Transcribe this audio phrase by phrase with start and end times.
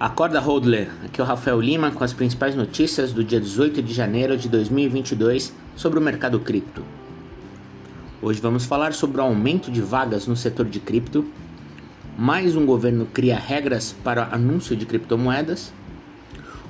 [0.00, 3.92] Acorda Holdler, aqui é o Rafael Lima com as principais notícias do dia 18 de
[3.92, 6.84] janeiro de 2022 sobre o mercado cripto.
[8.22, 11.26] Hoje vamos falar sobre o aumento de vagas no setor de cripto,
[12.16, 15.72] mais um governo cria regras para anúncio de criptomoedas,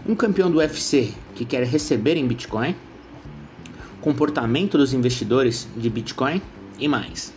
[0.07, 2.75] um campeão do UFC que quer receber em Bitcoin,
[4.01, 6.41] comportamento dos investidores de Bitcoin
[6.79, 7.35] e mais.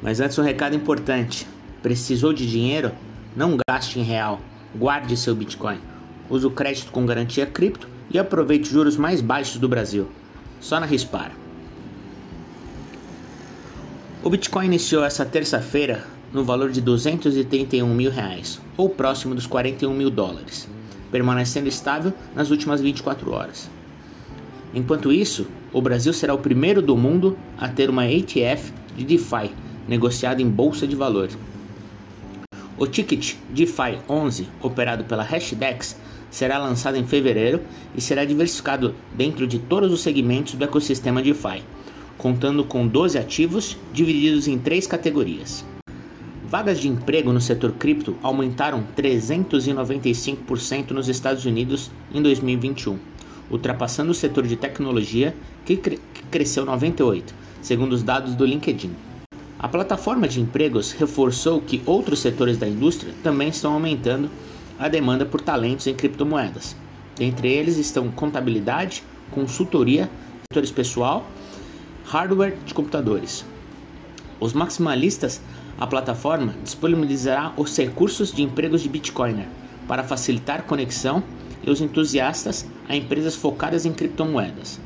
[0.00, 1.48] Mas antes um recado importante:
[1.82, 2.92] precisou de dinheiro?
[3.34, 4.40] Não gaste em real
[4.76, 5.78] guarde seu Bitcoin.
[6.28, 10.08] Use o crédito com garantia cripto e aproveite juros mais baixos do Brasil.
[10.60, 11.32] Só na Rispar.
[14.22, 19.94] O Bitcoin iniciou essa terça-feira no valor de 231 mil reais, ou próximo dos 41
[19.94, 20.68] mil dólares,
[21.10, 23.70] permanecendo estável nas últimas 24 horas.
[24.74, 29.52] Enquanto isso, o Brasil será o primeiro do mundo a ter uma ETF de DeFi
[29.88, 31.38] negociada em bolsa de valores.
[32.78, 35.96] O ticket DeFi 11, operado pela Hashdex,
[36.30, 37.62] será lançado em fevereiro
[37.96, 41.62] e será diversificado dentro de todos os segmentos do ecossistema DeFi,
[42.18, 45.64] contando com 12 ativos divididos em três categorias.
[46.46, 52.98] Vagas de emprego no setor cripto aumentaram 395% nos Estados Unidos em 2021,
[53.50, 57.22] ultrapassando o setor de tecnologia, que, cre que cresceu 98%,
[57.62, 59.15] segundo os dados do LinkedIn.
[59.58, 64.30] A plataforma de empregos reforçou que outros setores da indústria também estão aumentando
[64.78, 66.76] a demanda por talentos em criptomoedas.
[67.16, 70.10] Dentre eles estão contabilidade, consultoria,
[70.52, 71.26] setores pessoal,
[72.04, 73.46] hardware de computadores.
[74.38, 75.40] Os maximalistas,
[75.78, 79.48] a plataforma disponibilizará os recursos de empregos de Bitcoiner
[79.88, 81.22] para facilitar conexão
[81.64, 84.78] e os entusiastas a empresas focadas em criptomoedas.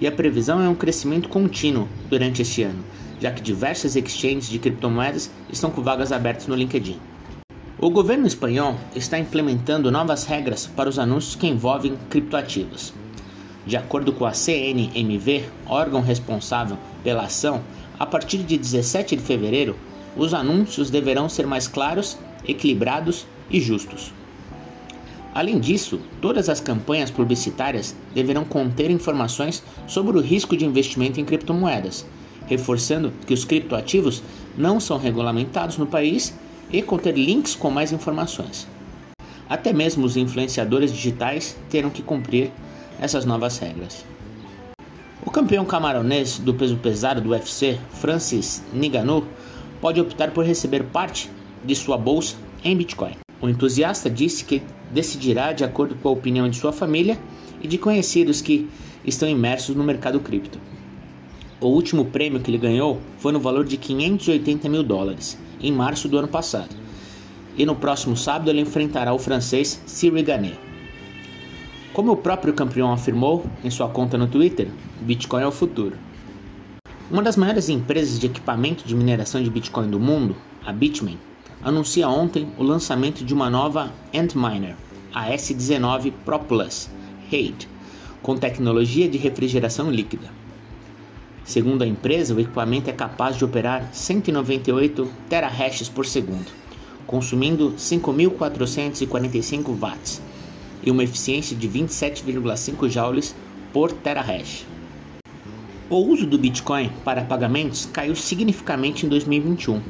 [0.00, 2.82] E a previsão é um crescimento contínuo durante este ano,
[3.20, 6.98] já que diversas exchanges de criptomoedas estão com vagas abertas no LinkedIn.
[7.78, 12.92] O governo espanhol está implementando novas regras para os anúncios que envolvem criptoativos.
[13.66, 17.62] De acordo com a CNMV, órgão responsável pela ação,
[17.98, 19.76] a partir de 17 de fevereiro,
[20.16, 24.12] os anúncios deverão ser mais claros, equilibrados e justos.
[25.34, 31.24] Além disso, todas as campanhas publicitárias deverão conter informações sobre o risco de investimento em
[31.24, 32.04] criptomoedas
[32.50, 34.22] reforçando que os criptoativos
[34.58, 36.34] não são regulamentados no país
[36.72, 38.66] e conter links com mais informações.
[39.48, 42.50] Até mesmo os influenciadores digitais terão que cumprir
[43.00, 44.04] essas novas regras.
[45.24, 49.24] O campeão camaronês do peso pesado do UFC, Francis Ngannou,
[49.80, 51.30] pode optar por receber parte
[51.64, 53.16] de sua bolsa em Bitcoin.
[53.40, 57.18] O entusiasta disse que decidirá de acordo com a opinião de sua família
[57.62, 58.68] e de conhecidos que
[59.04, 60.58] estão imersos no mercado cripto.
[61.60, 66.08] O último prêmio que ele ganhou foi no valor de 580 mil dólares, em março
[66.08, 66.74] do ano passado.
[67.54, 70.58] E no próximo sábado ele enfrentará o francês Cyril Gane.
[71.92, 74.68] Como o próprio campeão afirmou em sua conta no Twitter,
[75.02, 75.98] Bitcoin é o futuro.
[77.10, 81.18] Uma das maiores empresas de equipamento de mineração de Bitcoin do mundo, a Bitmain,
[81.62, 84.76] anuncia ontem o lançamento de uma nova Antminer,
[85.12, 86.88] a S19 Pro Plus
[88.22, 90.39] com tecnologia de refrigeração líquida.
[91.50, 96.46] Segundo a empresa, o equipamento é capaz de operar 198 terahashes por segundo,
[97.08, 100.22] consumindo 5.445 watts
[100.80, 103.34] e uma eficiência de 27,5 joules
[103.72, 104.64] por terahash.
[105.90, 109.82] O uso do Bitcoin para pagamentos caiu significativamente em 2021,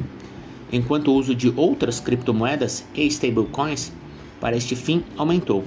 [0.73, 3.93] enquanto o uso de outras criptomoedas e stablecoins
[4.41, 5.63] para este fim aumentou,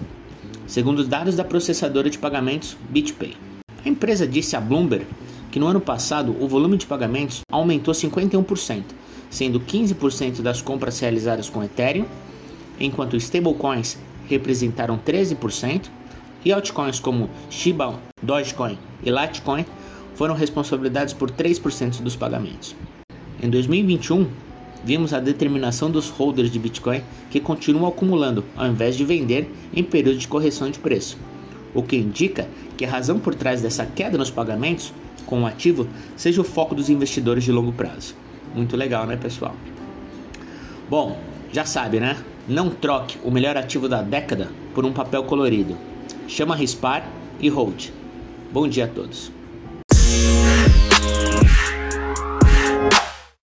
[0.65, 3.37] segundo os dados da processadora de pagamentos BitPay.
[3.85, 5.05] A empresa disse a Bloomberg
[5.53, 8.85] que no ano passado o volume de pagamentos aumentou 51%,
[9.29, 12.07] sendo 15% das compras realizadas com Ethereum,
[12.79, 15.91] enquanto stablecoins representaram 13%
[16.43, 19.63] e altcoins como Shiba, Dogecoin e Litecoin
[20.15, 22.75] foram responsabilidades por 3% dos pagamentos.
[23.39, 24.27] Em 2021,
[24.83, 29.83] vimos a determinação dos holders de Bitcoin que continuam acumulando ao invés de vender em
[29.83, 31.15] período de correção de preço,
[31.75, 34.91] o que indica que a razão por trás dessa queda nos pagamentos
[35.25, 38.15] com o ativo seja o foco dos investidores de longo prazo.
[38.53, 39.55] Muito legal, né, pessoal?
[40.89, 41.17] Bom,
[41.51, 42.17] já sabe, né?
[42.47, 45.77] Não troque o melhor ativo da década por um papel colorido.
[46.27, 47.07] Chama Rispar
[47.39, 47.89] e Hold.
[48.51, 49.31] Bom dia a todos.